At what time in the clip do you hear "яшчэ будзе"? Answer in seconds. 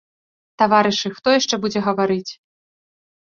1.39-1.79